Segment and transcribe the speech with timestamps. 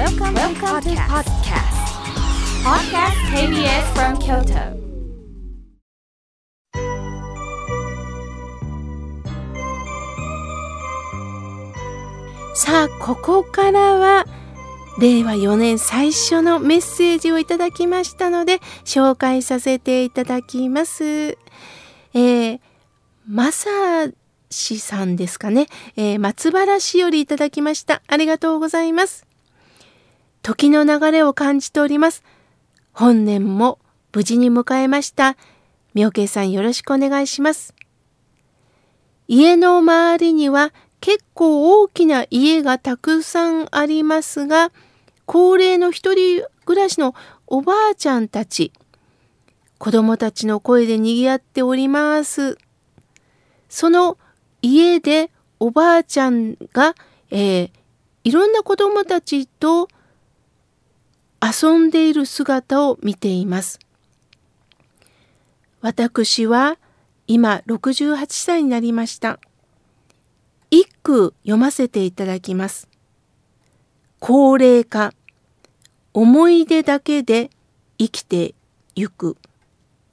[0.00, 1.76] Welcome, Welcome to podcast.
[2.64, 4.80] Podcast KBS from Kyoto.
[12.54, 14.24] さあ、ここからは、
[14.98, 21.04] 令和4年最初のメッセージをいただきましたので、紹介させていただきます。
[21.04, 22.60] えー、
[23.28, 23.68] まさ
[24.48, 28.00] しさんですかね、えー、松原市よりいただきました。
[28.06, 29.29] ありがとうございます。
[30.42, 32.22] 時の流れを感じております。
[32.92, 33.78] 本年も
[34.12, 35.36] 無事に迎えました。
[35.94, 37.74] 妙慶さんよろしくお願いします。
[39.28, 44.72] 家の周りには結構大きな家がたくさんありますが、
[45.26, 47.14] 高齢の一人暮らしの
[47.46, 48.72] おばあちゃんたち、
[49.78, 52.58] 子供たちの声で賑わっております。
[53.68, 54.18] その
[54.62, 56.94] 家でおばあちゃんが、
[57.30, 57.70] えー、
[58.24, 59.88] いろんな子供たちと
[61.42, 63.78] 遊んでいる姿を見ています。
[65.80, 66.76] 私は
[67.26, 69.40] 今68歳になりました。
[70.70, 72.88] 一句読ませていただきます。
[74.18, 75.14] 高齢化。
[76.12, 77.50] 思い出だけで
[77.98, 78.54] 生きて
[78.94, 79.36] ゆく。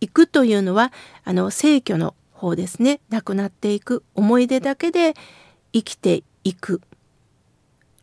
[0.00, 0.92] 行くというのは、
[1.24, 3.00] あの、逝去の方ですね。
[3.08, 4.04] 亡くなっていく。
[4.14, 5.14] 思い出だけで
[5.72, 6.80] 生きていく。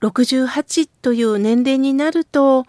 [0.02, 2.66] 68という年齢になると、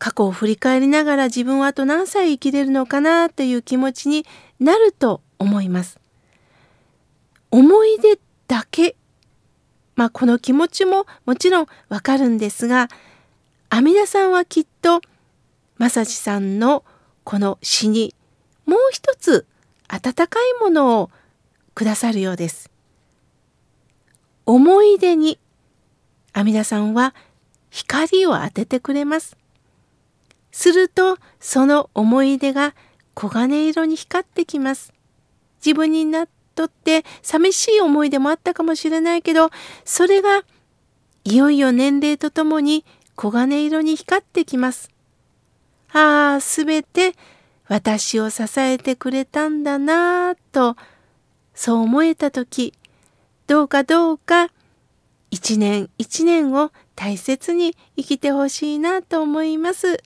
[0.00, 4.24] 過去を振り返りながら自分はあと何歳生きれるのかなという気持ちに
[4.58, 6.00] なると思います。
[7.50, 8.96] 思い出だけ
[9.96, 12.88] まあこの気持ちももちろんわかるんですが
[13.68, 15.02] 阿弥陀さんはきっと
[15.76, 16.82] 正志さんの
[17.24, 18.14] この詩に
[18.64, 19.46] もう一つ
[19.86, 21.10] 温かいものを
[21.74, 22.70] くださるようです。
[24.46, 25.38] 思い出に
[26.32, 27.14] 阿弥陀さんは
[27.68, 29.39] 光を当ててくれます。
[30.50, 32.74] するとその思い出が
[33.16, 34.92] 黄金色に光ってきます。
[35.64, 39.50] 自分になっとって寂しい思い出もあったかもしれないけど、
[39.84, 40.44] それが
[41.24, 42.84] いよいよ年齢とともに
[43.18, 44.90] 黄金色に光ってきます。
[45.92, 47.14] ああ、すべて
[47.68, 50.76] 私を支えてくれたんだなぁと、
[51.54, 52.72] そう思えたとき、
[53.46, 54.48] どうかどうか
[55.30, 60.02] 一年一年を大切に生きてほしいなと思います。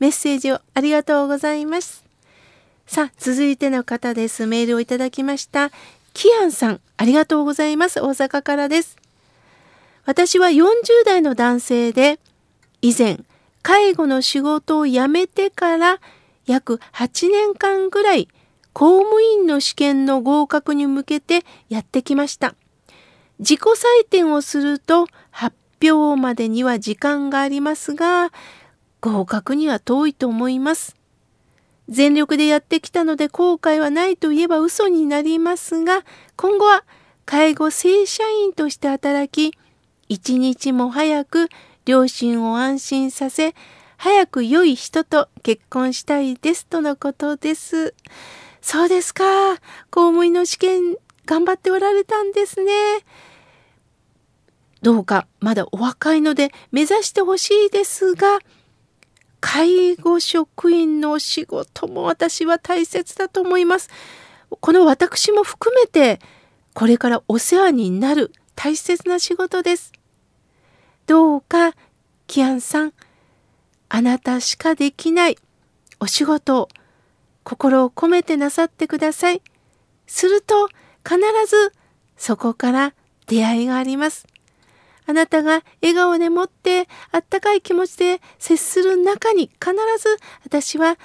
[0.00, 2.04] メッセージをありがとうございます。
[2.86, 4.46] さあ、続いての方です。
[4.46, 5.70] メールをいただきました。
[6.14, 8.00] キアンさん、ありがとうございます。
[8.00, 8.96] 大阪からです。
[10.06, 10.64] 私は40
[11.04, 12.18] 代の男性で、
[12.82, 13.20] 以前、
[13.62, 16.00] 介護の仕事を辞めてから
[16.46, 18.28] 約8年間ぐらい、
[18.72, 22.54] 公務員の試験の合格に向けてやってきました。
[23.38, 28.32] 自己採点をすると発表までには時間がありますが、
[29.00, 30.96] 合格には遠いと思います。
[31.88, 36.04] 全力でやってきたので後悔はないといえば嘘になりますが、
[36.36, 36.84] 今後は
[37.26, 39.56] 介護正社員として働き、
[40.08, 41.48] 一日も早く
[41.84, 43.54] 両親を安心させ、
[43.96, 47.94] 早く良い人と結婚したいですとのことです。
[48.62, 49.24] そうですか。
[49.90, 50.96] 公務員の試験
[51.26, 52.72] 頑張っておられたんですね。
[54.82, 58.38] どうかまだお若いので目指してほしいですが、
[59.40, 63.88] 介護職員のお仕事も私は大切だと思います。
[64.60, 66.20] この私も含めて、
[66.74, 69.92] これからお世話になる大切な仕事です。
[71.06, 71.74] どうか、
[72.26, 72.92] キアンさん、
[73.88, 75.36] あなたしかできない
[75.98, 76.68] お仕事を
[77.42, 79.42] 心を込めてなさってください。
[80.06, 80.68] すると、
[81.02, 81.18] 必
[81.48, 81.72] ず
[82.16, 82.94] そこから
[83.26, 84.26] 出会いがあります。
[85.10, 90.98] あなたが笑顔でもってあったかい気持ちで接する中に必ず私は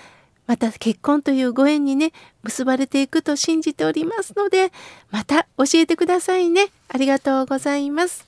[0.46, 2.12] また結婚というご縁にね
[2.44, 4.72] 結ばれていくと信じておりますので
[5.10, 6.68] また教えてくださいね。
[6.88, 8.28] ありがとうございます。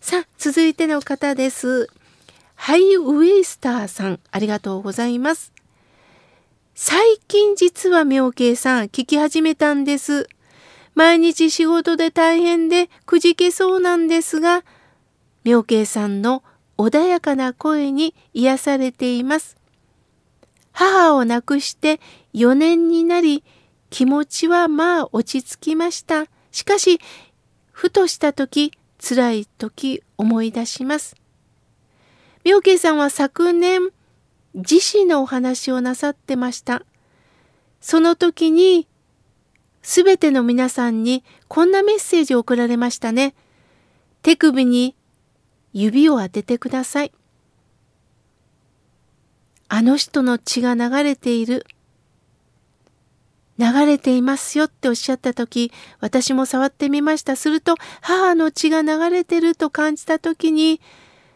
[0.00, 1.88] さあ続いての方です。
[2.56, 4.18] ハイウェイスターさん。
[4.32, 5.52] ありがとうございます。
[6.74, 6.98] 最
[7.28, 10.28] 近実は妙慶さん聞き始めたんです。
[10.96, 14.64] 毎日仕事で大変でくじけそうなんですが
[15.46, 16.42] 妙慶さんの
[16.76, 19.56] 穏やかな声に癒されています。
[20.72, 22.00] 母を亡くして
[22.34, 23.44] 4年になり、
[23.88, 26.26] 気持ちはまあ落ち着きました。
[26.50, 26.98] しかし、
[27.70, 31.14] ふとした時、辛い時思い出します。
[32.42, 33.90] 妙慶さんは昨年、
[34.52, 36.82] 自死のお話をなさってました。
[37.80, 38.88] その時に、
[39.80, 43.36] すべての皆さんにこんなメッセージを送られましたね。
[44.22, 44.96] 手首に
[45.78, 47.12] 指を当ててください。
[49.68, 51.66] あの人の血が流れている。
[53.58, 55.70] 流れていますよっておっしゃった時、
[56.00, 57.36] 私も触ってみました。
[57.36, 60.80] すると、母の血が流れてると感じた時に、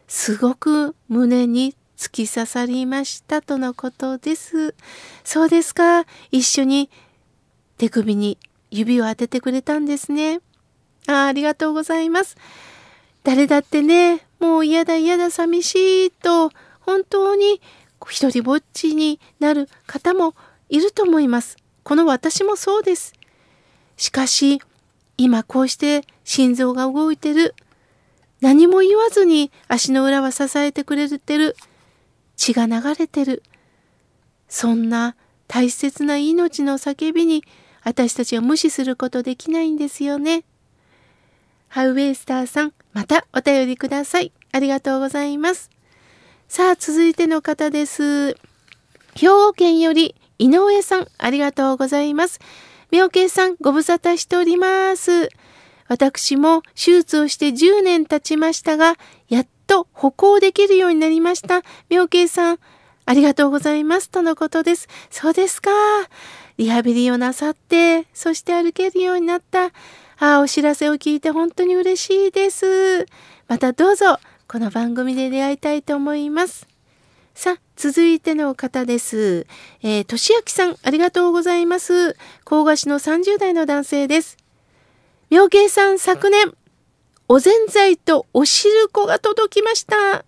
[0.09, 4.75] すごく胸に突き刺さりましたとのことです。
[5.23, 6.07] そうですか。
[6.31, 6.89] 一緒に
[7.77, 8.39] 手首に
[8.71, 10.41] 指を当ててくれたんですね。
[11.07, 12.39] あありがとうございます。
[13.23, 15.75] 誰だってね、もう嫌だ嫌だ寂し
[16.07, 16.51] いと、
[16.81, 17.61] 本当に
[18.09, 20.35] 一人ぼっちになる方も
[20.69, 21.57] いると思います。
[21.85, 23.13] この私もそうです。
[23.97, 24.61] しかし、
[25.17, 27.55] 今こうして心臓が動いてる。
[28.41, 31.55] 何も言わずに足の裏は支えてくれてる。
[32.37, 33.43] 血が流れてる。
[34.49, 35.17] そんな
[35.47, 37.45] 大切な命の叫びに
[37.85, 40.45] 私たちは無視することできないんですよね。
[41.69, 44.33] ハウェイスターさん、またお便りください。
[44.53, 45.71] ありがとうございます。
[46.49, 48.37] さあ、続いての方です。
[49.15, 52.41] 兵庫県より井上さん、ありがとうございます。
[52.91, 55.29] 妙慶さん、ご無沙汰しております。
[55.87, 58.97] 私も手術をして10年経ちましたが、
[59.29, 61.63] やっと歩行できるようになりました。
[61.89, 62.59] 妙慶さん、
[63.07, 64.11] ありがとうございます。
[64.11, 64.89] とのことです。
[65.11, 65.71] そうですか。
[66.59, 69.71] リハビリをなさって、そして歩けるようになった。
[70.23, 73.07] あ、お知らせを聞いて本当に嬉しいです。
[73.49, 76.69] またどうぞ、この番組で出会いたいと思います。
[77.35, 79.47] さあ、続いての方です。
[79.83, 82.19] えー、としあきさん、ありがとうございます。
[82.45, 84.37] 甲賀市の30代の男性です。
[85.31, 86.53] 妙慶さん、昨年、
[87.27, 90.27] おぜんざいとおしるこが届きました。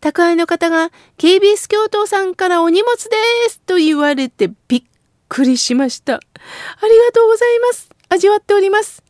[0.00, 3.16] 宅配の方が KBS 京都さんからお荷物で
[3.48, 4.82] すと言われてびっ
[5.30, 6.16] くりしました。
[6.16, 7.88] ありがとうございます。
[8.10, 9.02] 味わっております。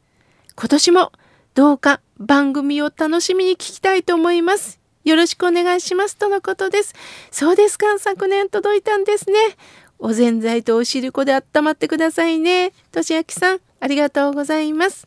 [0.57, 1.13] 今年も
[1.55, 4.81] どうか番組を楽しみに聞きたいと思います。
[5.05, 6.95] よろしくお願いしますとのことです。
[7.31, 9.37] そうですか、昨年届いたんですね。
[9.99, 12.73] おぜんざいとおしるこで温まってくださいね。
[12.91, 15.07] としあきさん、ありがとうございます。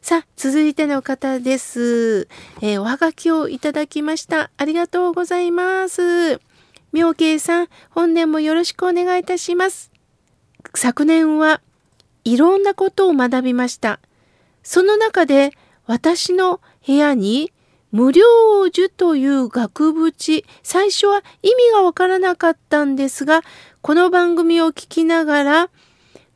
[0.00, 2.28] さあ、続いての方です。
[2.60, 4.50] えー、おはがきをいただきました。
[4.56, 6.40] ありがとうございます。
[6.92, 9.90] 妙慶さん、本年もよろしくお願いいたします。
[10.74, 11.60] 昨年は
[12.24, 14.00] いろんなことを学びました。
[14.62, 15.52] その中で
[15.86, 17.52] 私の部屋に
[17.90, 18.24] 無料
[18.70, 23.42] 樹という額縁、最初は意味がわからなかったんですが、
[23.82, 25.70] この番組を聞きながら、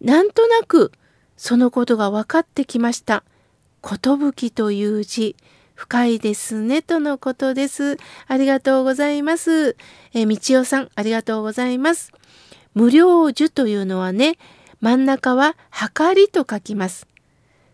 [0.03, 0.93] なんとなく
[1.39, 3.25] そのことが分かってきました。
[3.83, 5.37] 寿という字、
[5.75, 7.97] 深いですね、とのことです。
[8.27, 9.77] ありがとうございます。
[10.13, 12.13] えみちおさん、ありがとうございます。
[12.75, 14.37] 無料樹というのはね、
[14.81, 17.07] 真ん中ははかりと書きます。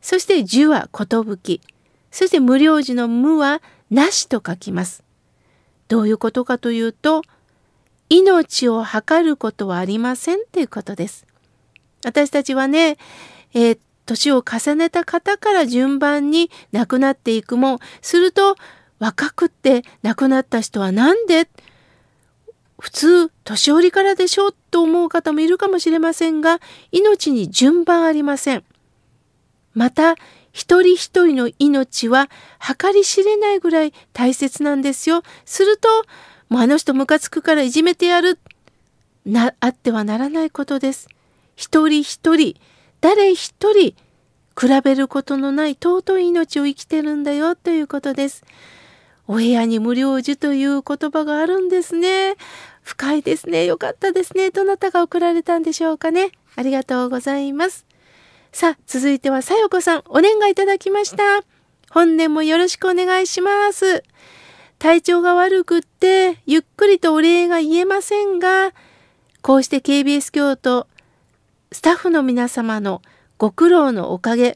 [0.02, 1.60] そして樹は寿。
[2.10, 5.02] そして無料時の無はなしと書きます。
[5.88, 7.22] どういうことかというと、
[8.10, 11.26] 命を測ることはありませんということです。
[12.04, 12.98] 私たちはね、
[13.54, 18.56] えー、年を重ねた方から順番に亡くなっていくもん、すると
[18.98, 21.48] 若くって亡くなった人は何で
[22.82, 26.60] 普通、年寄りからでしょと思う方もいるかもしれませんが、
[26.90, 28.64] 命に順番ありません。
[29.74, 30.16] また、
[30.52, 32.28] 一人一人の命は
[32.60, 35.22] 計り知れないぐらい大切なんですよ。
[35.44, 35.88] すると、
[36.48, 38.38] もうあの人ムカつくからいじめてやる。
[39.24, 41.08] な、あってはならないことです。
[41.56, 42.56] 一人一人、
[43.00, 43.94] 誰一人、
[44.58, 48.44] 比べることのない尊い命を生きてるんだよということです。
[49.26, 52.34] お部屋に無料樹という言葉があるんですね。
[52.82, 53.64] 深いですね。
[53.64, 54.50] よかったですね。
[54.50, 56.32] どなたが送られたんでしょうかね。
[56.56, 57.86] ありがとうございます。
[58.52, 61.42] さあ、続いてはさよこさん、お願いいただきました。
[61.90, 64.04] 本年もよろしくお願いします。
[64.78, 68.74] 体調が悪くって、ゆっくりとお礼が言えませんが、
[69.40, 70.86] こうして KBS 京都、
[71.72, 73.00] スタッフの皆様の
[73.38, 74.54] ご苦労のおかげ、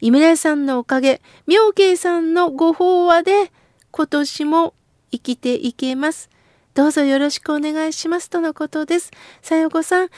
[0.00, 3.52] 井村さんのおかげ、妙慶さんのご法話で、
[3.90, 4.72] 今年も
[5.12, 6.30] 生きていけます。
[6.72, 9.10] どうぞよろしくお願いしますとのことです。
[9.42, 10.08] さよこさん、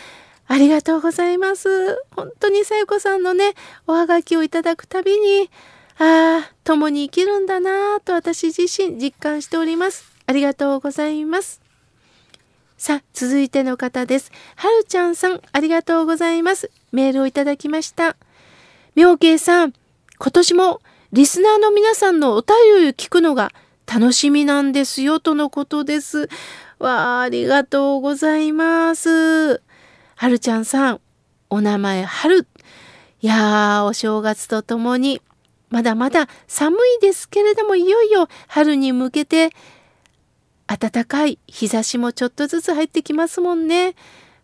[0.48, 1.96] ありがとうございます。
[2.14, 3.54] 本当にさゆこさんのね、
[3.86, 5.50] おはがきをいただくたびに、
[5.98, 10.12] ああ、共に生きるんだなぁと私自身実感しております。
[10.26, 11.60] ありがとうございます。
[12.78, 14.30] さあ、続いての方です。
[14.54, 16.70] はるちゃんさん、ありがとうございます。
[16.92, 18.16] メールをいただきました。
[18.94, 19.72] 妙慶さん、
[20.18, 20.80] 今年も
[21.12, 23.52] リスナーの皆さんのお便りを聞くのが
[23.86, 26.28] 楽しみなんですよ、とのことです。
[26.78, 29.62] わあ、ありがとうございます。
[30.16, 31.00] はるちゃんさん、
[31.50, 32.48] お名前はる。
[33.20, 35.20] いやー、お正月とともに、
[35.68, 39.50] まだまだ寒いですけれども、いよいよ春に向けて、
[40.66, 43.94] 暖かい日差しもちょっとずつ入ってきますもんね。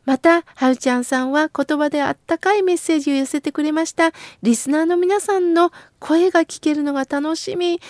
[0.05, 4.13] また、はるちゃんさんは言葉であったかいメッセージを寄せてくれました。
[4.43, 7.81] リスナーの皆さんの声が聞けるのが楽しみ。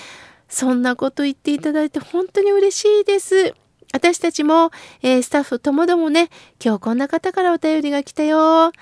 [0.49, 3.55] そんなこと言っていただいて本当に嬉しいです。
[3.93, 4.71] 私たちも、
[5.03, 6.31] えー、スタッフともどもね、
[6.63, 8.73] 今日こんな方からお便りが来たよ。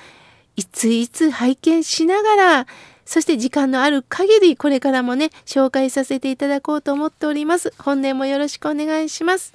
[0.56, 2.66] いついつ拝見しながら、
[3.04, 7.72] そして時間のある限りこれからもね、紹介させていただこうと思っております。
[7.78, 9.54] 本年もよろしくお願いします。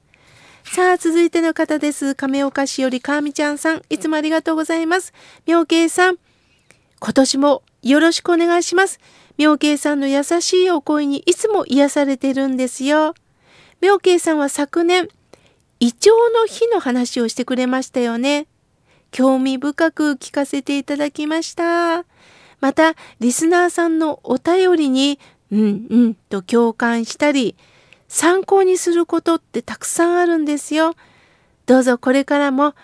[0.65, 2.15] さあ、続いての方です。
[2.15, 5.13] 亀岡市よりかみちゃんさん、いつもありがとうございます。
[5.45, 6.17] 妙慶さん、
[6.99, 8.99] 今年もよろしくお願いします。
[9.37, 13.13] 妙慶さんの優しいお声にいつも癒されてるんですよ。
[13.79, 15.07] 妙慶さんは昨年、
[15.79, 18.47] 胃腸の日の話をしてくれましたよね。
[19.11, 22.05] 興味深く聞かせていただきました。
[22.59, 25.19] また、リスナーさんのお便りに、
[25.51, 27.55] うんうんと共感したり、
[28.07, 30.95] 参考にすることってたくさんあるんですよ。
[31.65, 32.75] どうぞこれからも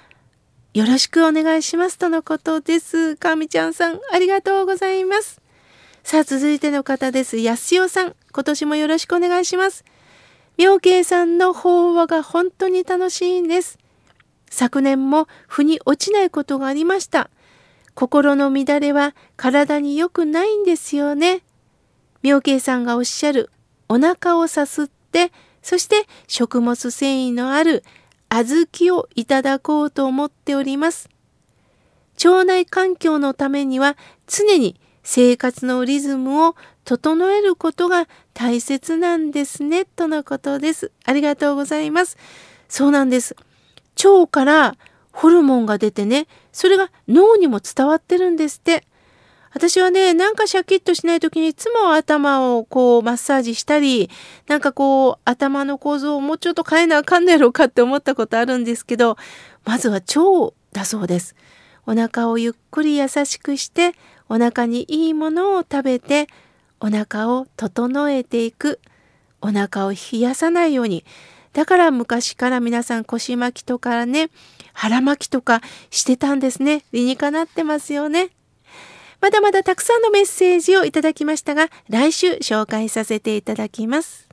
[0.74, 3.16] よろしくお願いしますとのことです。
[3.16, 5.42] かみちゃんさん、ありがとうございます。
[6.04, 7.38] さあ、続いての方です。
[7.38, 9.84] やすよさん、今年もよろしくお願いします。
[10.62, 13.80] 妙慶さんの法話が本当に楽しいんです。
[14.48, 17.32] 昨年も腑に落ちないことがありました。
[17.96, 21.42] 心の乱れは体に良くないんですよね。
[22.22, 23.50] 妙慶さんがおっしゃる
[23.90, 25.32] お腹をさすって、
[25.64, 27.84] そして食物繊維のある
[28.30, 31.10] 小豆をいただこうと思っております。
[32.24, 36.56] 腸内環境のためには常に生活のリズムを
[36.86, 40.92] 整えることが大切なんですね、とのことです。
[41.06, 42.18] ありがとうございます。
[42.70, 43.36] そうなんです。
[44.04, 44.76] 腸から
[45.12, 48.86] ホルモンが出てね、それが脳にも伝わってるんですって。
[49.54, 54.10] 私はね、なんかシャキッとしない時にいつも頭をこうマッサージしたり、
[54.48, 59.18] なんかこう頭の構造をもうちょっと変えなあかんねやろうかって思ったことあるんですけど、
[59.66, 61.36] まずは腸だそうです。
[61.92, 63.92] お腹をゆっくり優しくして、
[64.30, 66.28] お腹にいいものを食べて、
[66.80, 68.80] お腹を整えていく。
[69.42, 71.04] お腹を冷やさないように。
[71.52, 74.30] だから昔から皆さん腰巻きとかね、
[74.72, 76.86] 腹巻きとかしてたんですね。
[76.94, 78.30] 理にかなってますよね。
[79.20, 84.31] まだまだたくさんのメッセージをいただきましたが、来週紹介させていただきます。